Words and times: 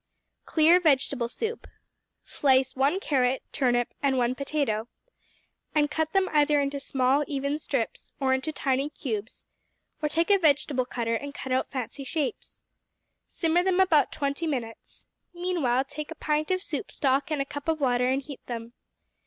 Clear 0.45 0.79
Vegetable 0.79 1.27
Soup 1.27 1.67
Slice 2.23 2.75
one 2.75 2.99
carrot, 2.99 3.43
turnip, 3.51 3.93
and 4.01 4.17
one 4.17 4.33
potato, 4.33 4.87
and 5.75 5.91
cut 5.91 6.11
them 6.11 6.27
either 6.33 6.59
into 6.59 6.79
small, 6.79 7.23
even 7.27 7.59
strips, 7.59 8.11
or 8.19 8.33
into 8.33 8.51
tiny 8.51 8.89
cubes, 8.89 9.45
or 10.01 10.09
take 10.09 10.31
a 10.31 10.39
vegetable 10.39 10.85
cutter 10.85 11.13
and 11.13 11.35
cut 11.35 11.51
out 11.51 11.69
fancy 11.69 12.03
shapes. 12.03 12.63
Simmer 13.27 13.61
them 13.61 13.79
about 13.79 14.11
twenty 14.11 14.47
minutes. 14.47 15.05
Meanwhile, 15.35 15.83
take 15.83 16.09
a 16.09 16.15
pint 16.15 16.49
of 16.49 16.63
soup 16.63 16.91
stock 16.91 17.29
and 17.29 17.39
a 17.39 17.45
cup 17.45 17.67
of 17.67 17.79
water 17.79 18.07
and 18.07 18.23
heat 18.23 18.43
them. 18.47 18.73